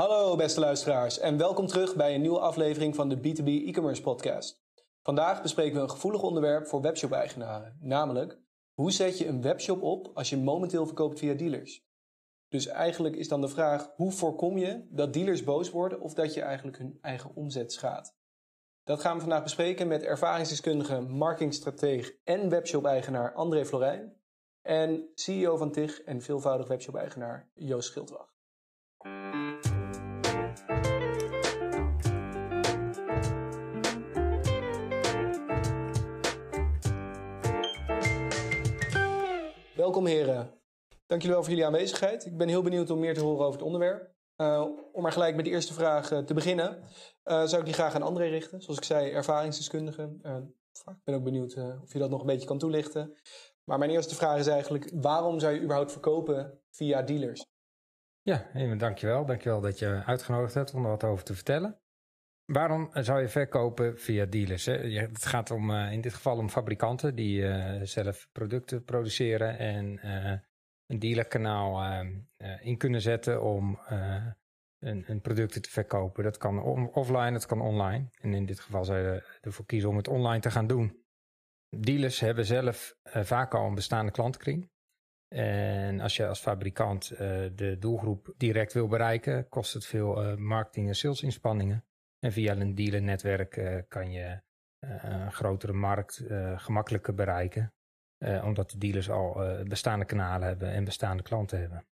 [0.00, 4.62] Hallo beste luisteraars en welkom terug bij een nieuwe aflevering van de B2B e-commerce podcast.
[5.02, 8.38] Vandaag bespreken we een gevoelig onderwerp voor webshop-eigenaren, namelijk
[8.74, 11.86] hoe zet je een webshop op als je momenteel verkoopt via dealers?
[12.48, 16.34] Dus eigenlijk is dan de vraag, hoe voorkom je dat dealers boos worden of dat
[16.34, 18.16] je eigenlijk hun eigen omzet schaadt?
[18.84, 24.16] Dat gaan we vandaag bespreken met ervaringsdeskundige, marketingstratege en webshop-eigenaar André Florijn
[24.62, 28.39] en CEO van TIG en veelvoudig webshop-eigenaar Joost Schildwacht.
[39.90, 40.50] Welkom heren.
[41.06, 42.26] Dank jullie wel voor jullie aanwezigheid.
[42.26, 44.14] Ik ben heel benieuwd om meer te horen over het onderwerp.
[44.36, 46.82] Uh, om maar gelijk met de eerste vraag uh, te beginnen,
[47.24, 48.62] uh, zou ik die graag aan André richten.
[48.62, 50.02] Zoals ik zei, ervaringsdeskundige.
[50.72, 53.14] ik ben ook benieuwd of je dat nog een beetje kan toelichten.
[53.64, 57.46] Maar mijn eerste vraag is eigenlijk, waarom zou je überhaupt verkopen via dealers?
[58.22, 59.26] Ja, even dankjewel.
[59.26, 61.79] Dankjewel dat je uitgenodigd hebt om er wat over te vertellen.
[62.52, 64.66] Waarom zou je verkopen via dealers?
[64.66, 64.72] Hè?
[65.00, 70.00] Het gaat om, uh, in dit geval om fabrikanten die uh, zelf producten produceren en
[70.04, 70.38] uh,
[70.86, 72.02] een dealerkanaal
[72.60, 73.78] in kunnen zetten om
[74.78, 76.24] een, een producten te verkopen.
[76.24, 78.08] Dat kan offline, dat kan online.
[78.20, 81.04] En in dit geval zou je ervoor kiezen om het online te gaan doen.
[81.76, 84.70] Dealers hebben zelf vaak al een bestaande klantkring.
[85.34, 87.08] En als je als fabrikant
[87.54, 91.84] de doelgroep direct wil bereiken, kost het veel marketing- en salesinspanningen.
[92.20, 94.40] En via een dealernetwerk uh, kan je
[94.84, 97.72] uh, een grotere markt uh, gemakkelijker bereiken.
[98.44, 101.86] omdat de dealers al bestaande kanalen hebben en bestaande klanten hebben.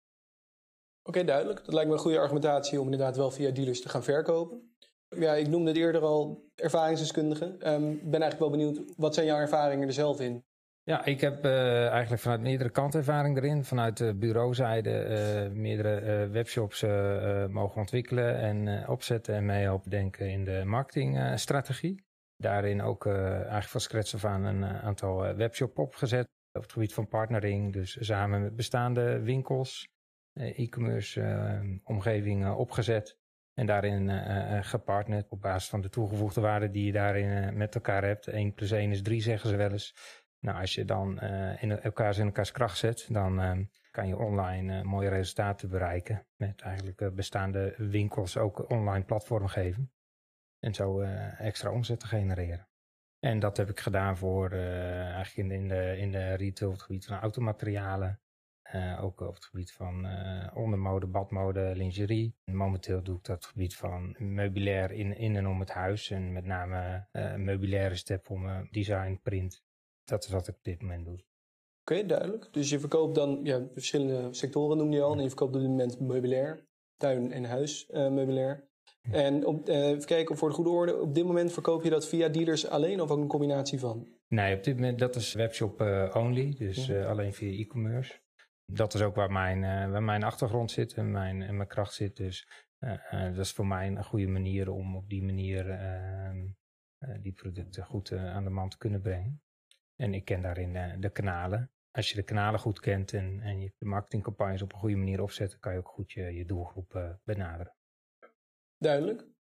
[1.02, 1.64] Oké, duidelijk.
[1.64, 4.77] Dat lijkt me een goede argumentatie om inderdaad wel via dealers te gaan verkopen.
[5.08, 7.44] Ja, ik noemde het eerder al ervaringsdeskundige.
[7.44, 10.44] Ik um, ben eigenlijk wel benieuwd, wat zijn jouw ervaringen er zelf in?
[10.89, 13.65] Ja, ik heb uh, eigenlijk vanuit meerdere kanten ervaring erin.
[13.65, 15.06] Vanuit de bureauzijde
[15.48, 16.83] uh, meerdere uh, webshops
[17.51, 22.05] mogen ontwikkelen en opzetten en mee helpen denken in de marketingstrategie.
[22.37, 27.09] Daarin ook eigenlijk van scratch af aan een aantal webshop opgezet op het gebied van
[27.09, 27.72] partnering.
[27.72, 29.89] Dus samen met bestaande winkels,
[30.33, 31.21] e-commerce
[31.84, 33.19] omgevingen opgezet.
[33.55, 34.10] En daarin
[34.65, 38.27] gepartnerd op basis van de toegevoegde waarde die je daarin met elkaar hebt.
[38.27, 39.94] 1 plus 1 is 3 zeggen ze wel eens.
[40.47, 43.59] Nou, als je dan uh, in elkaar elkaars kracht zet, dan uh,
[43.91, 46.27] kan je online uh, mooie resultaten bereiken.
[46.37, 49.93] Met eigenlijk bestaande winkels ook online platform geven.
[50.59, 51.01] En zo
[51.39, 52.69] extra omzet te genereren.
[53.19, 56.83] En dat heb ik gedaan voor eigenlijk in de, in de, in de retail het
[56.83, 58.21] gebied van automaterialen.
[59.01, 60.07] ook op het gebied van
[60.55, 62.37] ondermode, badmode, lingerie.
[62.45, 65.71] En momenteel doe ik dat op het gebied van meubilair in, in en om het
[65.71, 66.11] huis.
[66.11, 69.65] En met name meubilaire step om design, print
[70.06, 71.15] dat is wat ik op dit moment doe.
[71.15, 71.25] Oké,
[71.81, 72.49] okay, duidelijk.
[72.53, 75.12] Dus je verkoopt dan ja, verschillende sectoren noem je al.
[75.12, 78.69] En je verkoopt op dit moment meubilair, tuin- en huismeubilair.
[79.03, 81.00] Uh, en op, uh, even kijken voor de goede orde.
[81.00, 84.09] Op dit moment verkoop je dat via dealers alleen of ook een combinatie van?
[84.28, 86.55] Nee, op dit moment dat is webshop uh, only.
[86.59, 87.05] Dus ja.
[87.05, 88.21] alleen via e-commerce.
[88.72, 92.16] Dat is ook waar mijn, waar mijn achtergrond zit en mijn, en mijn kracht zit.
[92.16, 92.49] Dus
[93.11, 96.47] dat is voor mij een goede manier om op die manier ehm,
[97.21, 99.41] die producten goed aan de man te kunnen brengen.
[99.97, 101.71] En ik ken daarin de, de kanalen.
[101.91, 105.23] Als je de kanalen goed kent en, en je de marketingcampagnes op een goede manier
[105.23, 107.75] opzet, kan je ook goed je, je doelgroep uh, benaderen.
[108.79, 109.35] Duidelijk.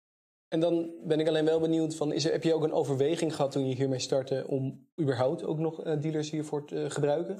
[0.54, 3.34] En dan ben ik alleen wel benieuwd van, is er, heb je ook een overweging
[3.34, 7.38] gehad toen je hiermee startte om überhaupt ook nog uh, dealers hiervoor te uh, gebruiken?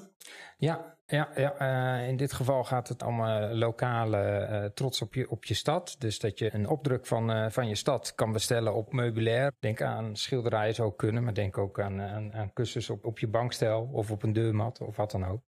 [0.57, 5.45] Ja, ja, ja uh, in dit geval gaat het om lokale trots op je, op
[5.45, 5.95] je stad.
[5.99, 9.51] Dus dat je een opdruk van, van je stad kan bestellen op meubilair.
[9.59, 13.27] Denk aan schilderijen zou kunnen, maar denk ook aan, aan, aan kussens op, op je
[13.27, 15.41] bankstel of op een deurmat of wat dan ook.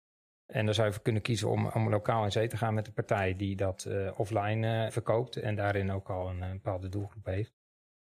[0.45, 3.35] En dan zou je kunnen kiezen om, lokaal in zee te gaan met een partij
[3.35, 7.53] die dat uh, offline uh, verkoopt en daarin ook al een, een bepaalde doelgroep heeft.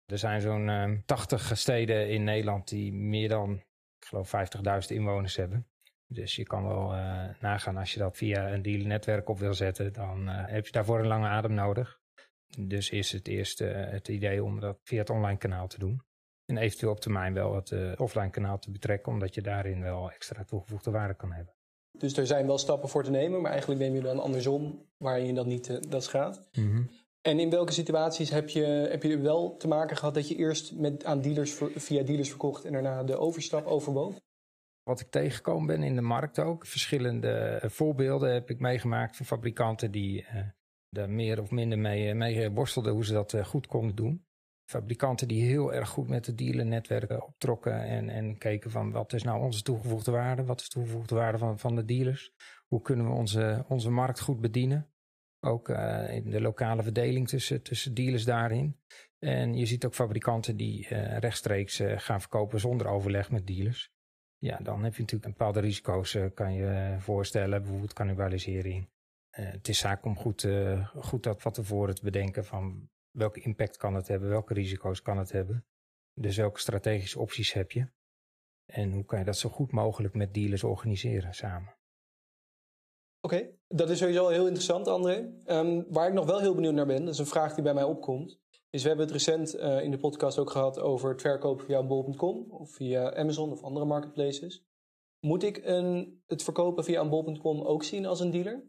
[0.06, 3.54] Er zijn zo'n uh, ehm, 80 steden in Nederland die meer dan,
[4.00, 5.68] ik geloof, 50.000 inwoners hebben.
[6.08, 9.94] Dus je kan wel uh, nagaan als je dat via een dealernetwerk op wil zetten,
[9.94, 12.00] dan heb je daarvoor een lange adem nodig.
[12.60, 16.02] Dus is het eerst het idee om dat via het online kanaal te doen.
[16.46, 20.44] En eventueel op termijn wel het offline kanaal te betrekken, omdat je daarin wel extra
[20.44, 21.54] toegevoegde waarde kan hebben.
[21.98, 25.26] Dus er zijn wel stappen voor te nemen, maar eigenlijk neem je dan andersom waarin
[25.26, 26.50] je dat niet uh, dat gaat.
[26.54, 26.90] Mm -hmm.
[27.22, 30.76] En in welke situaties heb je, heb je wel te maken gehad dat je eerst
[30.76, 34.20] met, aan dealers via dealers verkocht en daarna de overstap overwoog?
[34.84, 39.26] Wat ik tegengekomen ben in de markt ook, verschillende eh, voorbeelden heb ik meegemaakt van
[39.26, 40.42] fabrikanten die uh,
[40.90, 44.26] daar meer of minder mee, mee worstelden hoe ze dat uh, goed konden doen
[44.72, 49.24] fabrikanten die heel erg goed met de dealernetwerken optrokken en, en keken van wat is
[49.24, 52.34] nou onze toegevoegde waarde, wat is de toegevoegde waarde van, van de dealers,
[52.68, 54.90] hoe kunnen we onze, onze markt goed bedienen.
[55.40, 55.70] Ook
[56.10, 58.80] in de lokale verdeling tussen, tussen dealers daarin.
[59.20, 60.88] En je ziet ook fabrikanten die
[61.20, 63.92] rechtstreeks gaan verkopen zonder overleg met dealers.
[64.38, 68.90] Ja, dan heb je natuurlijk bepaalde risico's, kan je voorstellen, bijvoorbeeld cannibalisering.
[69.30, 70.48] het is zaak om goed,
[70.96, 75.18] goed dat van tevoren te bedenken van welke impact kan het hebben, welke risico's kan
[75.18, 75.66] het hebben.
[76.14, 77.88] Dus welke strategische opties heb je?
[78.66, 81.76] En hoe kan je dat zo goed mogelijk met dealers organiseren samen?
[83.22, 85.34] Oké, dat is sowieso heel interessant, André.
[85.46, 87.74] Um, waar ik nog wel heel benieuwd naar ben, dat is een vraag die bij
[87.74, 88.40] mij opkomt.
[88.70, 91.84] Is we hebben het recent uh, in de podcast ook gehad over het verkopen via
[91.84, 94.66] bol.com of via Amazon of andere marketplaces.
[95.20, 98.64] Moet ik een, het verkopen via bol.com ook zien als een dealer?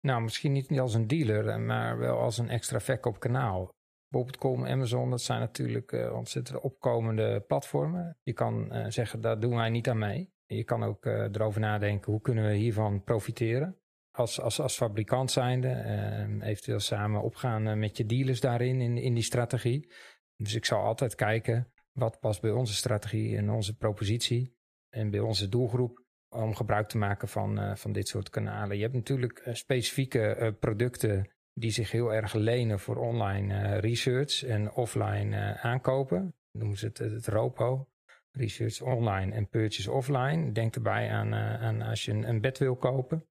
[0.00, 3.76] Nou, misschien niet als een dealer, eh, maar wel als een extra verkoopkanaal.
[4.08, 8.18] Bol.com, Amazon, dat zijn natuurlijk uh, ontzettend opkomende platformen.
[8.22, 10.32] Je kan uh, zeggen, daar doen wij niet aan mee.
[10.46, 13.76] Je kan ook erover nadenken, hoe kunnen we hiervan profiteren?
[14.10, 19.14] Als, als, als fabrikant zijnde, ehm, eventueel samen opgaan met je dealers daarin, in, in
[19.14, 19.92] die strategie.
[20.36, 24.56] Dus ik zal altijd kijken, wat past bij onze strategie en onze propositie
[24.88, 28.76] en bij onze doelgroep om gebruik te maken van, van dit soort kanalen.
[28.76, 34.72] Je hebt natuurlijk specifieke producten die zich heel erg lenen voor online uh, research en
[34.72, 36.34] offline uh, aankopen.
[36.50, 37.88] Noemen ze het, het ROPO.
[38.30, 40.52] Research online en purchase offline.
[40.52, 43.26] Denk erbij aan, uh, aan als je een, bed wil kopen.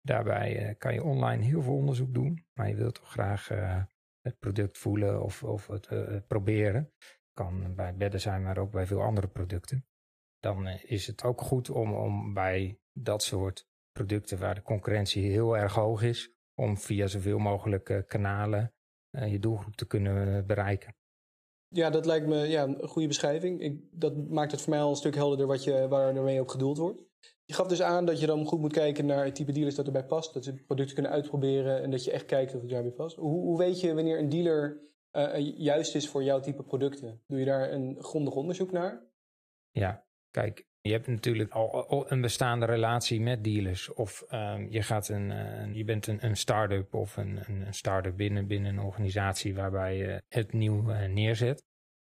[0.00, 2.44] Daarbij kan je online heel veel onderzoek doen.
[2.54, 3.48] Maar je wilt toch graag
[4.20, 6.92] het product voelen of, of het proberen.
[7.32, 9.86] Kan bij bedden zijn, maar ook bij veel andere producten.
[10.42, 15.56] Dan is het ook goed om, om bij dat soort producten waar de concurrentie heel
[15.56, 18.74] erg hoog is, om via zoveel mogelijk eh, kanalen
[19.10, 20.96] eh, je doelgroep te kunnen bereiken.
[21.68, 23.60] Ja, dat lijkt me ja, een goede beschrijving.
[23.60, 26.48] Ik, dat maakt het voor mij al een stuk helderder wat je, waar ermee op
[26.48, 27.02] gedoeld wordt.
[27.44, 29.86] Je gaf dus aan dat je dan goed moet kijken naar het type dealers dat
[29.86, 30.34] erbij past.
[30.34, 33.16] Dat ze producten kunnen uitproberen en dat je echt kijkt of het daarbij past.
[33.16, 34.80] Hoe, hoe weet je wanneer een dealer
[35.12, 37.22] uh, juist is voor jouw type producten?
[37.26, 39.10] Doe je daar een grondig onderzoek naar?
[39.70, 43.92] Ja, kijk, je hebt natuurlijk al, een bestaande relatie met dealers.
[43.92, 48.46] Of um, je, gaat een, je bent een, een start-up of een, een start-up binnen,
[48.46, 51.64] binnen een organisatie waarbij je het nieuw uh, neerzet.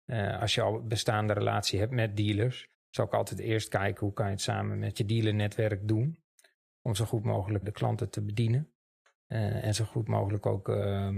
[0.06, 4.06] Uh, als je al een bestaande relatie hebt met dealers, zou ik altijd eerst kijken
[4.06, 6.18] hoe kan je het samen met je dealernetwerk doen.
[6.82, 8.72] Om zo goed mogelijk de klanten te bedienen.
[9.32, 11.08] Uh, en zo goed mogelijk ook uh,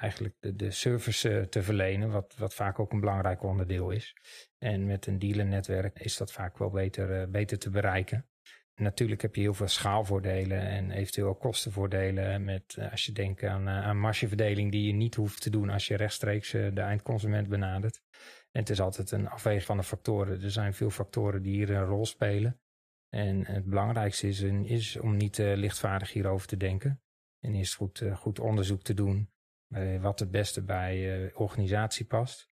[0.00, 4.16] eigenlijk de, de service uh, te verlenen, wat, wat vaak ook een belangrijk onderdeel is.
[4.58, 8.26] En met een dealernetwerk is dat vaak wel beter, uh, beter te bereiken.
[8.74, 12.44] En natuurlijk heb je heel veel schaalvoordelen en eventueel ook kostenvoordelen.
[12.44, 15.96] Met, als je denkt aan, aan margeverdeling die je niet hoeft te doen als je
[15.96, 18.02] rechtstreeks de eindconsument benadert.
[18.50, 20.42] En het is altijd een afweging van de factoren.
[20.42, 22.60] Er zijn veel factoren die hier een rol spelen.
[23.08, 27.02] En het belangrijkste is, is om niet lichtvaardig hierover te denken.
[27.44, 29.32] En eerst goed, uh, goed onderzoek te doen
[29.66, 32.50] bij wat het beste bij je organisatie past.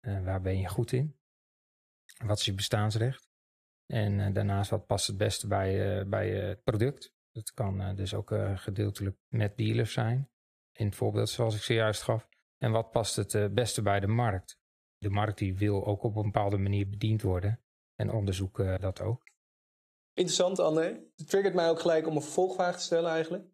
[0.00, 1.18] Waar ben je goed in?
[2.24, 3.28] Wat is je bestaansrecht?
[3.86, 7.14] En daarnaast wat past het beste bij, bij het product?
[7.32, 10.30] Dat kan dus ook gedeeltelijk met dealers zijn.
[10.72, 12.28] In het voorbeeld zoals ik zojuist gaf.
[12.58, 14.58] En wat past het beste bij de markt?
[14.98, 17.60] De markt die wil ook op een bepaalde manier bediend worden.
[17.94, 19.22] En onderzoeken dat ook.
[20.12, 21.00] Interessant, André.
[21.16, 23.44] Het triggert mij ook gelijk om een vervolgvraag te stellen eigenlijk.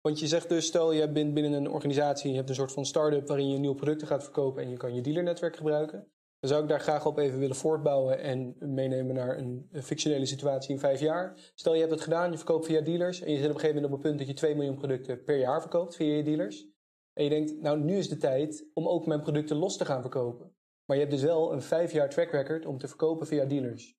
[0.00, 2.86] Want je zegt dus, stel je bent binnen een organisatie, je hebt een soort van
[2.86, 6.10] start-up waarin je nieuwe producten gaat verkopen en je kan je dealernetwerk gebruiken.
[6.40, 10.70] Dan zou ik daar graag op even willen voortbouwen en meenemen naar een, fictionele situatie
[10.70, 11.52] in vijf jaar.
[11.54, 13.82] Stel je hebt het gedaan, je verkoopt via dealers en je zit op een gegeven
[13.82, 16.66] moment op een punt dat je 2 miljoen producten per jaar verkoopt via je dealers.
[17.12, 20.00] En je denkt, nou nu is de tijd om ook mijn producten los te gaan
[20.00, 20.56] verkopen.
[20.84, 23.96] Maar je hebt dus wel een vijf jaar track record om te verkopen via dealers.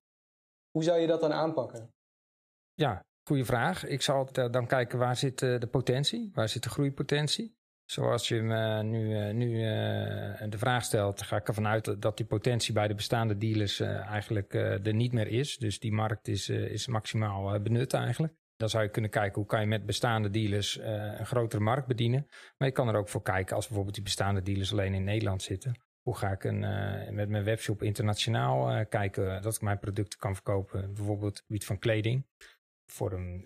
[0.70, 1.94] Hoe zou je dat dan aanpakken?
[2.74, 3.86] Ja, Goeie vraag.
[3.86, 7.58] Ik zal dan kijken waar zit uh, de potentie, waar zit de groeipotentie.
[7.84, 12.16] Zoals je me nu, uh, nu uh, de vraag stelt, ga ik ervan uit dat
[12.16, 15.56] die potentie bij de bestaande dealers eigenlijk er niet meer is.
[15.56, 18.34] Dus die markt is, is maximaal benut eigenlijk.
[18.56, 22.26] Dan zou je kunnen kijken hoe kan je met bestaande dealers een grotere markt bedienen.
[22.56, 25.42] Maar je kan er ook voor kijken als bijvoorbeeld die bestaande dealers alleen in Nederland
[25.42, 25.80] zitten.
[26.02, 26.60] Hoe ga ik een,
[27.14, 30.94] met mijn webshop internationaal kijken dat ik mijn producten kan verkopen.
[30.94, 32.26] Bijvoorbeeld op het gebied van kleding
[32.90, 33.42] voor een,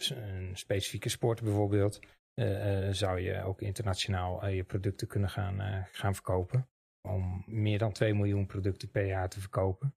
[0.52, 2.00] specifieke sport bijvoorbeeld,
[2.34, 6.68] uh, uh, zou je ook internationaal uh, je producten kunnen gaan, gaan verkopen.
[7.08, 9.94] Om meer dan 2 miljoen producten per jaar te verkopen.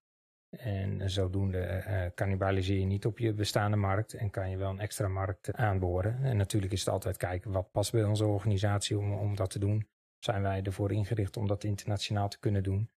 [0.58, 5.08] En zodoende cannibaliseer je niet op je bestaande markt en kan je wel een extra
[5.08, 6.24] markt aanboren.
[6.24, 9.60] En natuurlijk is het altijd kijken wat past bij onze organisatie om, om dat te
[9.60, 9.88] doen.
[10.20, 12.90] Zijn wij ervoor ingericht om dat internationaal te kunnen doen?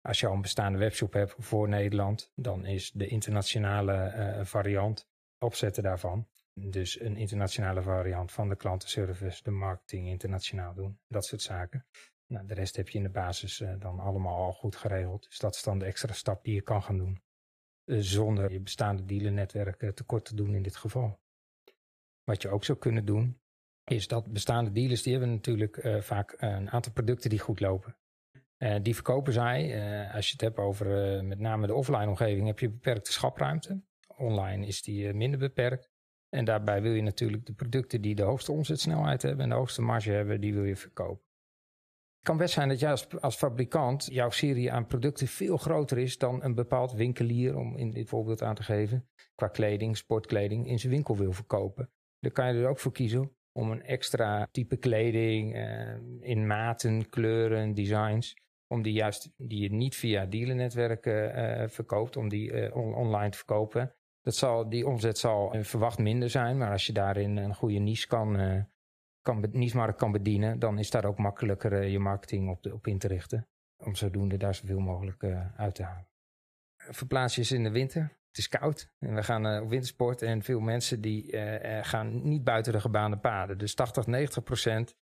[0.00, 5.11] Als je al een bestaande webshop hebt voor Nederland, dan is de internationale variant
[5.42, 11.42] opzetten daarvan Dus een internationale variant van de klantenservice, de marketing internationaal doen, dat soort
[11.42, 11.86] zaken.
[12.26, 15.24] Nou, de rest heb je in de basis uh, dan allemaal al goed geregeld.
[15.28, 17.22] Dus dat is dan de extra stap die je kan gaan doen.
[17.84, 21.20] Uh, zonder je bestaande dealernetwerk tekort te doen in dit geval.
[22.24, 23.40] Wat je ook zou kunnen doen,
[23.84, 27.96] is dat bestaande dealers, die hebben natuurlijk vaak een aantal producten die goed lopen.
[28.82, 29.62] die verkopen zij,
[30.12, 30.86] als je het hebt over
[31.24, 33.82] met name de offline omgeving, heb je beperkte schapruimte.
[34.16, 35.90] Online is die minder beperkt.
[36.28, 39.82] En daarbij wil je natuurlijk de producten die de hoogste omzetsnelheid hebben en de hoogste
[39.82, 41.24] marge hebben, die wil je verkopen.
[42.16, 46.18] Het kan best zijn dat jij als, fabrikant jouw serie aan producten veel groter is
[46.18, 50.78] dan een bepaald winkelier, om in dit voorbeeld aan te geven, qua kleding, sportkleding, in
[50.78, 51.90] zijn winkel wil verkopen.
[52.20, 57.08] Dan kan je er ook voor kiezen om een extra type kleding eh, in maten,
[57.08, 62.76] kleuren, designs, om die juist, die je niet via dealernetwerken uh, verkoopt, om die uh,
[62.76, 63.94] online te verkopen.
[64.22, 68.06] Dat zal, die omzet zal verwacht minder zijn, maar als je daarin een goede niche
[68.06, 68.62] kan, uh,
[69.20, 72.98] kan, niche-markt kan bedienen, dan is daar ook makkelijker uh, je marketing op, op in
[72.98, 73.48] te richten.
[73.76, 75.24] Om zodoende daar zoveel mogelijk
[75.56, 76.08] uit te halen.
[76.76, 78.02] Verplaats je in de winter.
[78.02, 81.36] Het is koud en we gaan op wintersport en veel mensen die
[81.82, 83.58] gaan niet buiten de gebaande paden.
[83.58, 84.96] Dus 80, 90 procent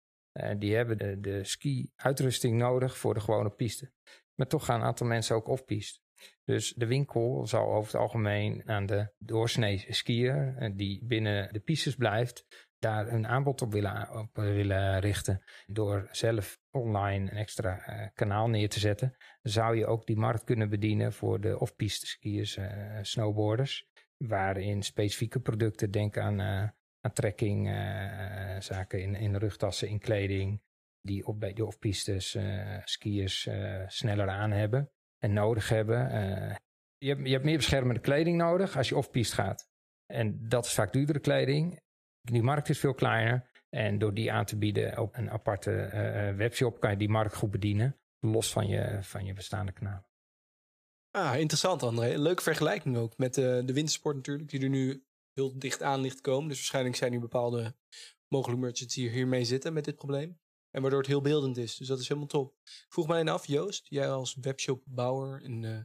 [0.58, 3.92] die hebben de, de ski-uitrusting nodig voor de gewone piste.
[4.36, 6.00] Maar toch gaan een aantal mensen ook off-piste.
[6.48, 11.60] Dus de winkel zal over het algemeen aan de doorsnee skier eh, die binnen de
[11.60, 12.46] pistes blijft,
[12.80, 15.44] daar een aanbod op willen, op willen richten.
[15.66, 20.44] Door zelf online een extra uh, kanaal neer te zetten, zou je ook die markt
[20.44, 23.88] kunnen bedienen voor de off-piste skiers, uh, snowboarders.
[24.18, 26.70] Waarin specifieke producten, denk aan, uh,
[27.02, 27.68] aan trekking,
[28.60, 30.62] zaken in, in rugtassen, in kleding,
[31.02, 32.38] die op bij de off-pistes
[32.84, 33.50] skiers
[33.88, 36.12] sneller aan hebben en nodig hebben.
[36.12, 36.56] Uh,
[36.98, 39.70] je, hebt, je hebt meer beschermende kleding nodig als je off-piste gaat.
[40.06, 41.80] En dat is vaak duurdere kleding.
[42.22, 43.50] Die markt is veel kleiner.
[43.70, 47.36] En door die aan te bieden op een aparte uh, webshop kan je die markt
[47.36, 47.98] goed bedienen.
[48.20, 50.06] Los van je, van je bestaande kanaal.
[51.12, 52.18] Ah, interessant André.
[52.18, 54.50] Leuke vergelijking ook met de wintersport natuurlijk.
[54.50, 56.48] Die er nu heel dicht aan ligt komen.
[56.48, 57.76] Dus waarschijnlijk zijn er bepaalde
[58.28, 60.40] mogelijke merchants die hiermee zitten met dit probleem.
[60.78, 61.76] En waardoor het heel beeldend is.
[61.76, 62.56] Dus dat is helemaal top.
[62.90, 65.80] Vroeg mij af, Joost, jij als webshopbouwer en uh,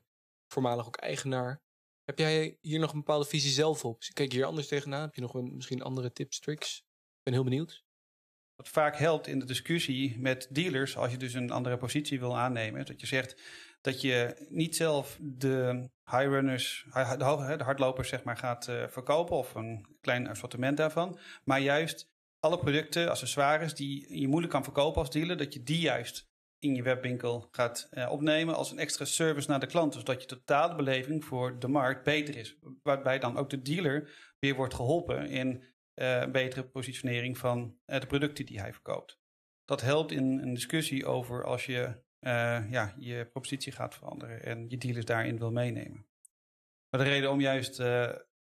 [0.46, 1.62] voormalig ook eigenaar.
[2.04, 4.02] Heb jij hier nog een bepaalde visie zelf op?
[4.12, 5.02] Kijk je hier anders tegenaan?
[5.02, 6.76] Heb je nog een, misschien andere tips, tricks?
[6.78, 7.84] Ik ben heel benieuwd.
[8.54, 12.38] Wat vaak helpt in de discussie met dealers, als je dus een andere positie wil
[12.38, 13.42] aannemen, dat je zegt
[13.80, 19.54] dat je niet zelf de high runners, de hardlopers zeg maar, gaat uh, verkopen of
[19.54, 22.11] een klein assortiment daarvan, maar juist
[22.42, 26.74] alle producten, accessoires die je moeilijk kan verkopen als dealer, dat je die juist in
[26.74, 29.92] je webwinkel gaat uh, opnemen als een extra service naar de klant.
[29.92, 32.58] Dus dat je totale beleving voor de markt beter is.
[32.82, 38.06] Waarbij dan ook de dealer weer wordt geholpen in uh, betere positionering van uh, de
[38.06, 39.20] producten die hij verkoopt.
[39.64, 42.00] Dat helpt in een discussie over als je
[42.70, 46.06] ja, je propositie gaat veranderen en je dealers daarin wil meenemen.
[46.90, 47.78] Maar de reden om juist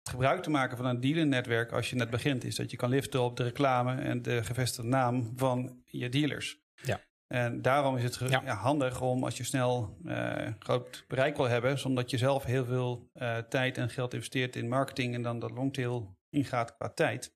[0.09, 3.23] gebruik te maken van een dealernetwerk als je net begint, is dat je kan liften
[3.23, 6.61] op de reclame en de gevestigde naam van je dealers.
[6.83, 7.01] Ja.
[7.27, 8.55] En daarom is het ja.
[8.55, 12.65] handig om als je snel uh, groot bereik wil hebben, zonder dat je zelf heel
[12.65, 17.35] veel uh, tijd en geld investeert in marketing en dan dat longtail ingaat qua tijd,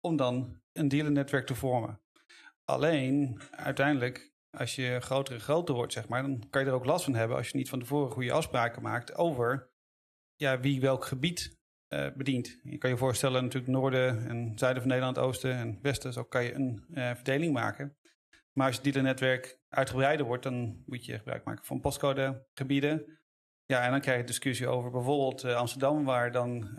[0.00, 2.00] om dan een dealernetwerk te vormen.
[2.64, 6.84] Alleen uiteindelijk, als je groter en groter wordt, zeg maar, dan kan je er ook
[6.84, 9.70] last van hebben als je niet van tevoren goede afspraken maakt over
[10.36, 11.55] ja, wie welk gebied
[11.88, 12.42] uh.
[12.62, 16.12] Je kan je voorstellen natuurlijk noorden en zuiden van Nederland, oosten en westen.
[16.12, 17.96] Zo kan je een uh, verdeling maken.
[18.52, 23.18] Maar als je dealernetwerk uitgebreider wordt, dan moet je gebruik maken van postcodegebieden.
[23.66, 26.78] Ja, en dan krijg je discussie over bijvoorbeeld uh, Amsterdam, waar dan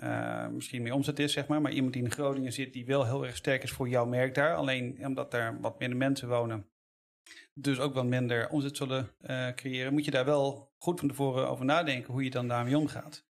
[0.52, 1.62] misschien meer omzet is, zeg maar.
[1.62, 4.36] Maar iemand die in Groningen zit, die wel heel erg sterk is voor jouw merk
[4.36, 4.56] daar.
[4.56, 6.70] Alleen omdat daar wat minder mensen wonen,
[7.54, 9.10] dus ook wat minder omzet zullen
[9.56, 13.26] creëren, moet je daar wel goed van tevoren over nadenken hoe je dan daarmee omgaat.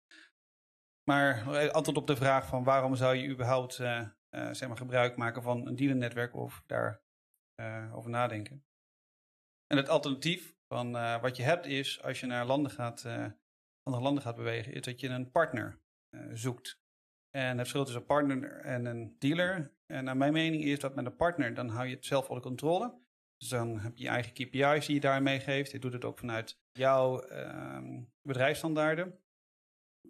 [1.10, 5.16] Maar antwoord op de vraag van waarom zou je überhaupt uh, uh, zeg maar gebruik
[5.16, 7.02] maken van een dealernetwerk of daar
[7.92, 8.64] over nadenken.
[9.66, 13.04] En het alternatief van wat je hebt is, als je naar landen gaat,
[13.82, 15.80] andere landen gaat bewegen, is dat je een partner
[16.32, 16.80] zoekt.
[17.30, 20.94] En het verschil tussen een partner en een dealer, en naar mijn mening is dat
[20.94, 22.98] met een partner, dan hou je het zelf onder controle.
[23.36, 25.70] Dus dan heb je je eigen KPI's die je daar meegeeft.
[25.70, 29.23] Je doet het ook vanuit jouw uh, bedrijfsstandaarden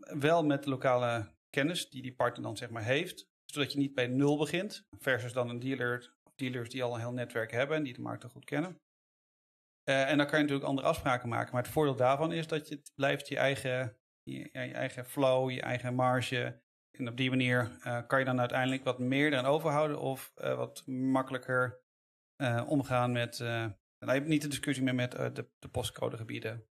[0.05, 3.33] wel met lokale kennis die die partner dan zeg maar heeft.
[3.45, 4.87] Zodat je niet bij nul begint.
[4.99, 8.25] Versus dan een dealer, dealers die al een heel netwerk hebben en die de markt
[8.25, 8.81] goed kennen.
[9.91, 11.53] Uh, en dan kan je natuurlijk andere afspraken maken.
[11.53, 15.95] Maar het voordeel daarvan is dat je blijft je eigen, je, eigen flow, je eigen
[15.95, 16.63] marge.
[16.91, 21.83] En op die manier kan je dan uiteindelijk wat meer dan overhouden of wat makkelijker
[22.67, 23.39] omgaan met.
[23.39, 26.67] heb je niet de discussie meer met de, de postcodegebieden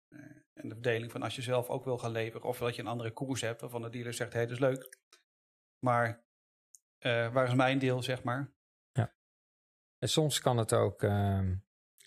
[0.53, 2.89] en de verdeling van als je zelf ook wil gaan leveren of dat je een
[2.89, 4.99] andere koers hebt waarvan de dealer zegt: hé, hey, dat is leuk.
[5.79, 6.25] Maar
[7.33, 8.53] waar is mijn deel, zeg maar?
[8.93, 9.15] Ja.
[9.99, 11.03] En soms kan het ook.
[11.03, 11.55] Ehm,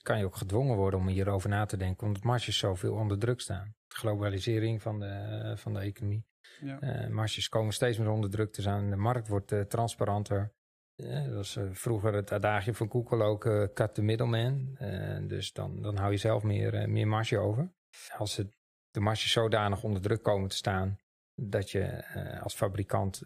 [0.05, 3.41] kan je ook gedwongen worden om hierover na te denken, omdat marges zoveel onder druk
[3.41, 3.75] staan.
[3.87, 6.25] De globalisering van de, van de economie.
[6.59, 6.81] Ja.
[6.81, 8.89] Uh, marges komen steeds meer onder druk te staan.
[8.89, 10.53] De markt wordt transparanter.
[10.95, 13.41] Uh, dat was vroeger het adagie van Google ook,
[13.73, 14.77] cut the middleman.
[15.27, 17.73] dus dan, dan hou je zelf meer, meer marge over.
[18.17, 18.57] Als het,
[18.91, 20.99] de marges zodanig onder druk komen te staan,
[21.33, 22.05] dat je
[22.43, 23.19] als fabrikant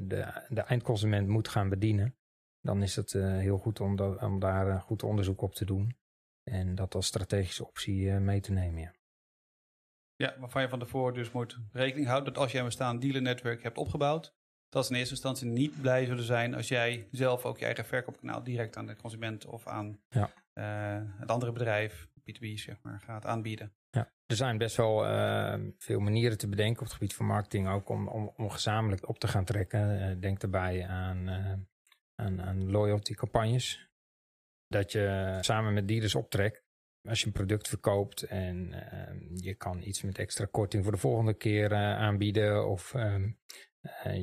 [0.00, 2.16] de, de eindconsument moet gaan bedienen,
[2.60, 5.96] dan is het heel goed om, om daar goed onderzoek op te doen.
[6.42, 8.80] En dat als strategische optie mee te nemen.
[8.80, 8.92] Ja.
[10.20, 13.62] Ja, waarvan je van tevoren dus moet rekening houden dat als jij een bestaand dealernetwerk
[13.62, 14.34] hebt opgebouwd,
[14.68, 17.84] dat ze in eerste instantie niet blij zullen zijn als jij zelf ook je eigen
[17.84, 20.30] verkoopkanaal direct aan de consument of aan ja.
[20.54, 23.72] uh, het andere bedrijf, B2B zeg maar, gaat aanbieden.
[23.90, 27.68] Ja, er zijn best wel uh, veel manieren te bedenken op het gebied van marketing,
[27.68, 30.10] ook om, om, om gezamenlijk op te gaan trekken.
[30.10, 31.28] Uh, denk daarbij aan,
[32.14, 33.88] aan, aan loyalty campagnes.
[34.66, 36.68] Dat je samen met dealers optrekt
[37.08, 40.98] als je een product verkoopt en ehm, je kan iets met extra korting voor de
[40.98, 42.68] volgende keer uh, aanbieden.
[42.68, 43.24] Of uh,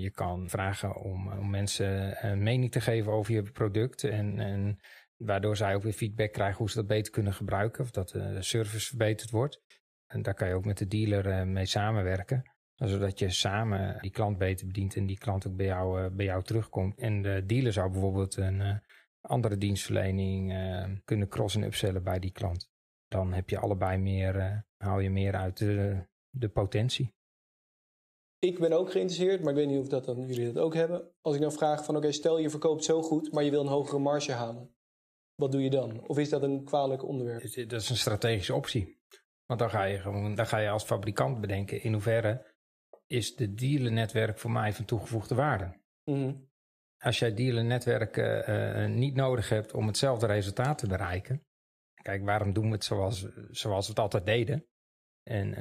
[0.01, 4.03] je kan vragen om, om mensen een mening te geven over je product.
[4.03, 4.79] En, en
[5.17, 7.83] waardoor zij ook weer feedback krijgen hoe ze dat beter kunnen gebruiken.
[7.83, 9.61] Of dat de service verbeterd wordt.
[10.07, 12.51] En daar kan je ook met de dealer uh, mee samenwerken.
[12.75, 16.43] Zodat je samen die klant beter bedient en die klant ook bij jou, bij jou
[16.43, 16.99] terugkomt.
[16.99, 18.81] En de dealer zou bijvoorbeeld een
[19.21, 20.53] andere dienstverlening
[21.03, 22.69] kunnen cross- en upsellen bij die klant.
[23.07, 27.15] Dan heb je allebei meer, haal je meer uit de, de potentie.
[28.39, 31.11] Ik ben ook geïnteresseerd, maar ik weet niet of dat dan jullie dat ook hebben.
[31.21, 33.67] Als ik dan vraag van oké, stel je verkoopt zo goed, maar je wil een
[33.67, 34.76] hogere marge halen.
[35.37, 36.07] Wat doe je dan?
[36.07, 37.41] Of is dat een kwalijk onderwerp?
[37.69, 38.97] Dat is een strategische optie.
[39.45, 42.55] Want dan ga je, gewoon, dan ga je als fabrikant bedenken in hoeverre
[43.07, 45.79] is de dealernetwerk voor mij van toegevoegde waarde.
[46.03, 46.47] Mm
[46.97, 51.45] als jij dealernetwerken uh, niet nodig hebt om hetzelfde resultaat te bereiken.
[52.01, 54.65] Kijk, waarom doen we het zoals, zoals we het altijd deden?
[55.23, 55.53] En,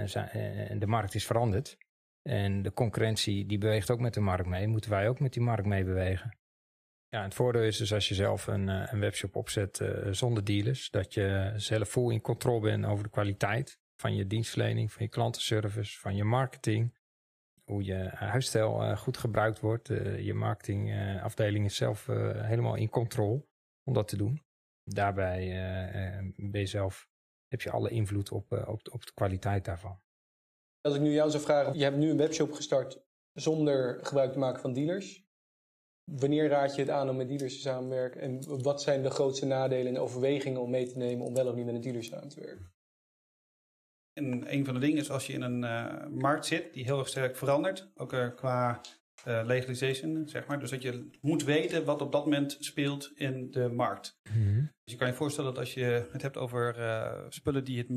[0.68, 1.76] en de markt is veranderd.
[2.22, 4.66] En de concurrentie die beweegt ook met de markt mee.
[4.66, 6.38] Moeten wij ook met die markt mee bewegen?
[7.16, 10.90] Ja, het voordeel is dus als je zelf een, een webshop opzet uh, zonder dealers,
[10.90, 15.09] dat je zelf vol in controle bent over de kwaliteit van je dienstverlening, van je
[15.09, 16.98] klantenservice, van je marketing
[17.64, 19.88] hoe je huisstijl uh, goed gebruikt wordt.
[20.18, 23.46] Je marketingafdeling is zelf helemaal in controle
[23.85, 24.42] om dat te doen.
[24.85, 25.38] Daarbij
[26.37, 27.09] ben je zelf,
[27.48, 30.00] heb je alle invloed op, op, op de kwaliteit daarvan.
[30.81, 34.38] Als ik nu jou zou vragen, je hebt nu een webshop gestart zonder gebruik te
[34.38, 35.25] maken van dealers.
[36.12, 38.20] Wanneer raad je het aan om met dealers te samenwerken?
[38.20, 41.54] En wat zijn de grootste nadelen en overwegingen om mee te nemen om wel of
[41.54, 42.74] niet met een dealer samen te werken?
[44.12, 46.98] En een van de dingen is als je in een uh, markt zit die heel
[46.98, 48.80] erg sterk verandert, ook uh, qua
[49.26, 50.60] uh, legalization, zeg maar.
[50.60, 54.18] Dus dat je moet weten wat op dat moment speelt in de markt.
[54.22, 54.72] -hmm.
[54.84, 56.76] Dus je kan je voorstellen dat als je het hebt over
[57.28, 57.88] spullen die, het,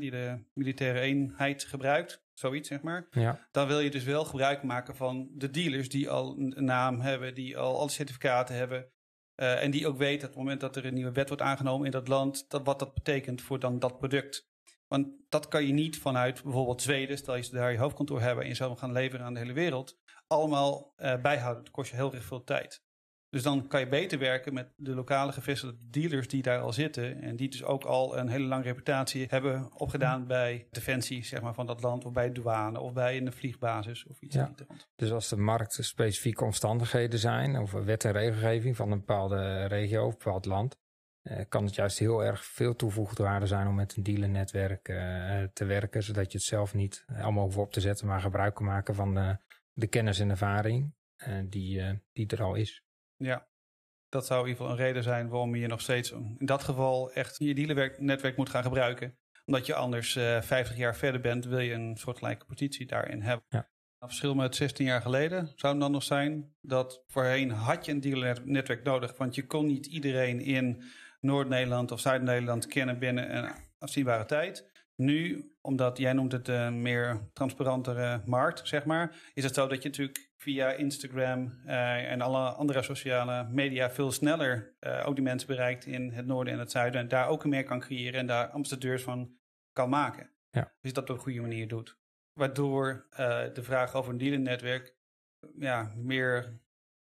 [0.00, 3.06] die de militaire eenheid gebruikt, zoiets zeg maar.
[3.10, 3.48] Ja.
[3.50, 7.34] Dan wil je dus wel gebruik maken van de dealers die al een naam hebben,
[7.34, 8.90] die al alle certificaten hebben.
[9.34, 11.92] en die ook weten op het moment dat er een nieuwe wet wordt aangenomen in
[11.92, 14.50] dat land, dat, wat dat betekent voor dan dat product.
[14.92, 18.50] Want dat kan je niet vanuit bijvoorbeeld Zweden, stel je daar je hoofdkantoor hebben en
[18.50, 21.64] je zou gaan leveren aan de hele wereld, allemaal uh, bijhouden.
[21.64, 22.84] Dat kost je heel erg veel tijd.
[23.32, 27.20] Dus dan kan je beter werken met de lokale gevestigde dealers die daar al zitten.
[27.22, 31.54] En die dus ook al een hele lange reputatie hebben opgedaan bij defensie zeg maar,
[31.54, 32.04] van dat land.
[32.04, 34.54] Of bij douane of bij een vliegbasis of iets ja.
[34.96, 37.58] Dus als de markt specifieke omstandigheden zijn.
[37.58, 40.78] Of wet en regelgeving van een bepaalde regio of een bepaald land.
[41.22, 45.42] Uh, kan het juist heel erg veel toegevoegde waarde zijn om met een dealernetwerk uh,
[45.52, 48.64] te werken, zodat je het zelf niet allemaal hoeft op te zetten, maar gebruik kan
[48.64, 49.36] maken van de,
[49.72, 50.94] de kennis en ervaring
[51.48, 52.82] die, die er al is.
[53.24, 53.48] Ja,
[54.08, 57.12] dat zou in ieder geval een reden zijn waarom je nog steeds in dat geval
[57.12, 59.18] echt je dealernetwerk moet gaan gebruiken.
[59.44, 63.46] Omdat je anders 50 jaar verder bent, wil je een soortgelijke positie daarin hebben.
[63.48, 63.58] Ja.
[63.98, 68.00] Het verschil met 16 jaar geleden zou dan nog zijn dat voorheen had je een
[68.00, 70.82] dealernetwerk nodig, want je kon niet iedereen in
[71.20, 74.71] Noord-Nederland of Zuid-Nederland kennen binnen een afzienbare tijd.
[75.04, 79.82] Nu, omdat jij noemt het een meer transparantere markt, zeg maar, is het zo dat
[79.82, 85.24] je natuurlijk via Instagram uh, en alle andere sociale media veel sneller uh, ook die
[85.24, 87.00] mensen bereikt in het noorden en het zuiden.
[87.00, 89.36] En daar ook meer kan creëren en daar ambassadeurs van
[89.72, 90.30] kan maken.
[90.50, 90.72] Ja.
[90.80, 91.98] Dus dat op een goede manier doet.
[92.32, 93.16] Waardoor uh,
[93.52, 94.96] de vraag over een dealernetwerk
[95.58, 96.60] ja, meer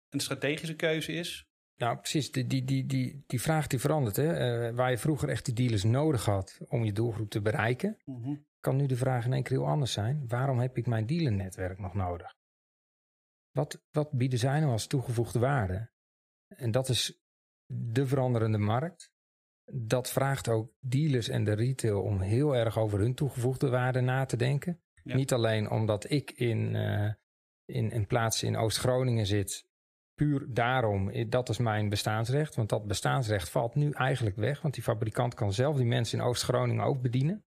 [0.08, 1.47] een strategische keuze is.
[1.78, 2.30] Nou, precies.
[2.30, 4.16] Die, die, die, die, die vraag die verandert.
[4.16, 4.68] Hè?
[4.68, 8.46] Uh, waar je vroeger echt die dealers nodig had om je doelgroep te bereiken, mm
[8.60, 10.24] kan nu de vraag in één keer heel anders zijn.
[10.28, 12.36] Waarom heb ik mijn dealernetwerk nog nodig?
[13.50, 15.90] Wat, wat bieden zij nou als toegevoegde waarde?
[16.48, 17.22] En dat is
[17.66, 19.12] de veranderende markt.
[19.72, 24.24] Dat vraagt ook dealers en de retail om heel erg over hun toegevoegde waarde na
[24.24, 24.80] te denken.
[25.02, 27.12] Niet alleen omdat ik in, uh,
[27.64, 29.67] in een plaats in Oost-Groningen zit
[30.18, 32.54] puur daarom, dat is mijn bestaansrecht.
[32.54, 34.62] Want dat bestaansrecht valt nu eigenlijk weg.
[34.62, 37.44] Want die fabrikant kan zelf die mensen in Oost-Groningen ook bedienen.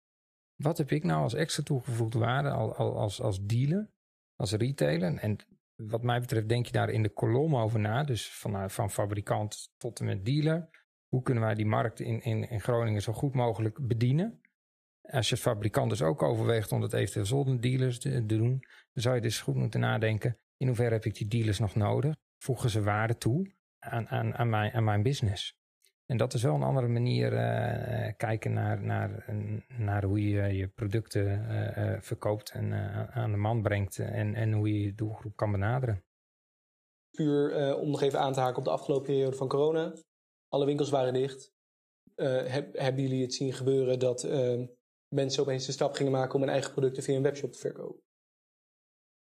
[0.55, 3.89] Wat heb ik nou als extra toegevoegde waarde als, als dealer,
[4.35, 5.15] als retailer?
[5.15, 5.37] En
[5.75, 8.03] wat mij betreft denk je daar in de kolom over na.
[8.03, 10.69] Dus van, van fabrikant tot en met dealer.
[11.07, 14.41] Hoe kunnen wij die markt in, in, in Groningen zo goed mogelijk bedienen?
[15.01, 18.59] Als je als fabrikant dus ook overweegt om dat eventueel zonder dealers te doen,
[18.93, 20.37] dan zou je dus goed moeten nadenken.
[20.57, 22.15] In hoeverre heb ik die dealers nog nodig?
[22.41, 25.59] Voegen ze waarde toe aan, aan, aan, mijn, aan mijn business.
[26.05, 29.25] En dat is wel een andere manier uh, kijken naar, naar,
[29.77, 32.73] naar hoe je je producten uh, verkoopt en
[33.13, 36.03] aan de man brengt en, en hoe je je doelgroep kan benaderen.
[37.11, 39.93] Puur om nog even aan te haken op de afgelopen periode van corona.
[40.47, 41.53] Alle winkels waren dicht.
[42.15, 44.23] Heb, hebben jullie het zien gebeuren dat
[45.07, 48.01] mensen opeens de stap gingen maken om hun eigen producten via een webshop te verkopen?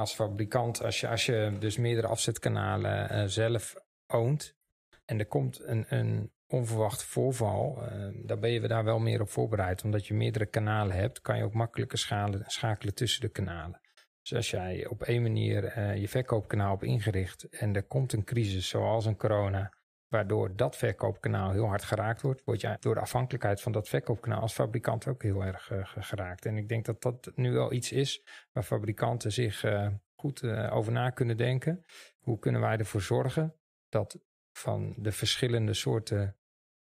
[0.02, 3.74] Als fabrikant, als je, als je dus meerdere afzetkanalen uh, zelf
[4.06, 4.56] oont
[5.04, 9.28] en er komt een, een onverwacht voorval, uh, dan ben je daar wel meer op
[9.28, 9.84] voorbereid.
[9.84, 11.98] Omdat je meerdere kanalen hebt, kan je ook makkelijker
[12.46, 13.80] schakelen tussen de kanalen.
[14.22, 18.24] Dus als jij op één manier uh, je verkoopkanaal op ingericht en er komt een
[18.24, 19.72] crisis zoals een corona,
[20.12, 24.40] waardoor dat verkoopkanaal heel hard geraakt wordt, word je door de afhankelijkheid van dat verkoopkanaal
[24.40, 26.46] als fabrikant ook heel erg uh, geraakt.
[26.46, 28.22] En ik denk dat dat nu wel iets is
[28.52, 31.84] waar fabrikanten zich uh, goed uh, over na kunnen denken.
[32.18, 33.54] Hoe kunnen wij ervoor zorgen
[33.88, 34.18] dat
[34.52, 36.36] van de verschillende soorten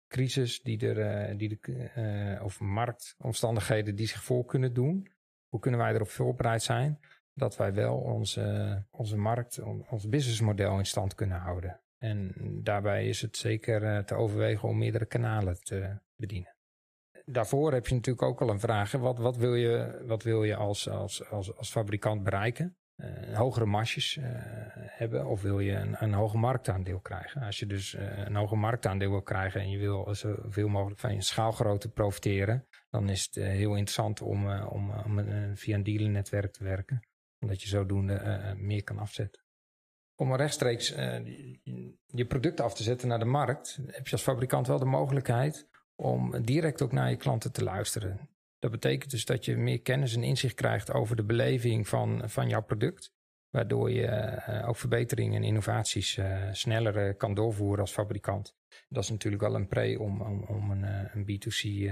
[0.09, 5.13] crisis die er, die de, of marktomstandigheden die zich voor kunnen doen,
[5.49, 7.01] hoe kunnen wij erop voorbereid zijn
[7.35, 11.81] dat wij wel onze, onze markt, ons businessmodel in stand kunnen houden.
[12.03, 16.55] En daarbij is het zeker uh, te overwegen om meerdere kanalen te bedienen.
[17.25, 18.93] Daarvoor heb je natuurlijk ook al een vraag.
[18.93, 22.77] Wat, wat wil je, wat wil je als, als, als, als fabrikant bereiken?
[22.97, 24.25] Uh, hogere marges uh,
[24.75, 27.43] hebben of wil je een, een hoger marktaandeel krijgen?
[27.43, 31.23] Als je dus een hoger marktaandeel wil krijgen en je wil zoveel mogelijk van je
[31.23, 35.25] schaalgrootte profiteren, dan is het heel interessant om, om, om
[35.57, 37.01] via een dealernetwerk te werken.
[37.41, 39.42] Omdat je zodoende meer kan afzetten
[40.17, 41.17] om rechtstreeks uh,
[42.07, 45.69] je producten af te zetten naar de markt, heb je als fabrikant wel de mogelijkheid
[45.95, 48.29] om direct ook naar je klanten te luisteren.
[48.59, 52.49] Dat betekent dus dat je meer kennis en inzicht krijgt over de beleving van, van
[52.49, 53.13] jouw product.
[53.51, 58.57] Waardoor je uh, ook verbeteringen en innovaties uh, sneller kan doorvoeren als fabrikant.
[58.89, 61.91] Dat is natuurlijk wel een pre om, om, om een, een B2C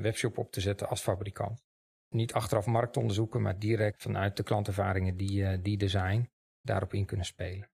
[0.00, 1.64] webshop op te zetten als fabrikant.
[2.08, 6.30] Niet achteraf marktonderzoeken, maar direct vanuit de klantervaringen die, die er zijn
[6.68, 7.68] daarop in kunnen spelen.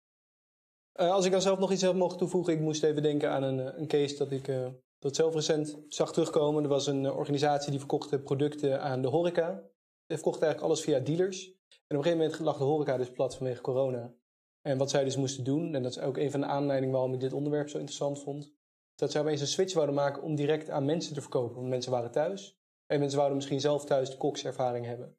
[1.00, 3.42] Uh, als ik dan zelf nog iets heb mogen toevoegen, ik moest even denken aan
[3.42, 4.66] een, eh, een case dat ik uh,
[4.98, 6.62] dat zelf recent zag terugkomen.
[6.62, 9.62] Er was een organisatie die verkocht producten aan de horeca.
[10.06, 11.46] Die verkocht eigenlijk alles via dealers.
[11.46, 14.14] En op een gegeven moment lag de horeca dus plat vanwege corona.
[14.60, 17.14] En wat zij dus moesten doen, en dat is ook een van de aanleidingen waarom
[17.14, 18.52] ik dit onderwerp zo interessant vond,
[18.94, 21.56] dat zij opeens een switch wouden maken om direct aan mensen te verkopen.
[21.56, 25.16] Want mensen waren thuis en mensen wouden misschien zelf thuis de kokservaring hebben.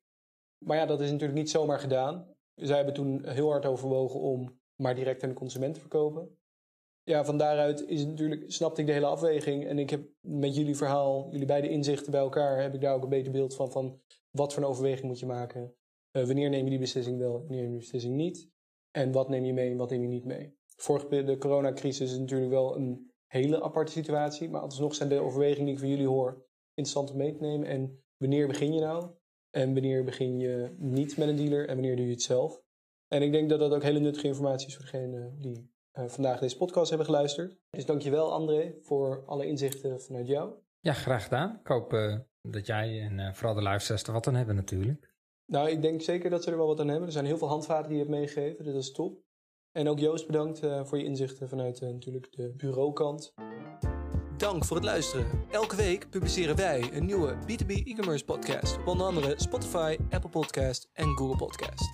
[0.57, 4.59] Maar ja, dat is natuurlijk niet zomaar gedaan zij hebben toen heel hard overwogen om
[4.75, 6.37] maar direct aan de consument te verkopen.
[7.03, 9.65] Ja, van daaruit is natuurlijk, snapte ik de hele afweging.
[9.65, 13.03] En ik heb met jullie verhaal, jullie beide inzichten bij elkaar, heb ik daar ook
[13.03, 15.75] een beter beeld van, van wat voor een overweging moet je maken.
[16.11, 18.49] Uh, wanneer neem je die beslissing wel, wanneer neem je die beslissing niet.
[18.91, 20.57] En wat neem je mee en wat neem je niet mee.
[20.75, 24.49] Vorige, de coronacrisis is natuurlijk wel een hele aparte situatie.
[24.49, 27.67] Maar alsnog zijn de overwegingen die ik van jullie hoor interessant om mee te nemen.
[27.67, 29.11] En wanneer begin je nou?
[29.55, 32.61] En wanneer begin je niet met een dealer en wanneer doe je het zelf.
[33.07, 36.39] En ik denk dat dat ook hele nuttige informatie is voor degenen die uh, vandaag
[36.39, 37.57] deze podcast hebben geluisterd.
[37.69, 40.53] Dus dankjewel André voor alle inzichten vanuit jou.
[40.79, 41.59] Ja, graag gedaan.
[41.59, 45.13] Ik hoop uh, dat jij en uh, vooral de luisteraars er wat aan hebben natuurlijk.
[45.45, 47.07] Nou, ik denk zeker dat ze er wel wat aan hebben.
[47.07, 49.23] Er zijn heel veel handvaten die je hebt meegegeven, dus dat is top.
[49.71, 53.33] En ook Joost bedankt voor je inzichten vanuit natuurlijk de bureaukant.
[54.37, 55.25] Dank voor het luisteren.
[55.51, 60.89] Elke week publiceren wij een nieuwe B2B e-commerce podcast op onder andere Spotify, Apple Podcast
[60.93, 61.89] en Google Podcast.